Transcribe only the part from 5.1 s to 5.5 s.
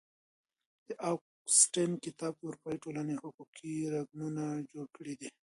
دي.